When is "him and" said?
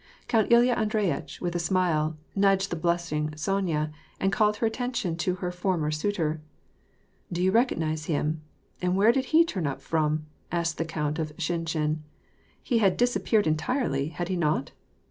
8.05-8.95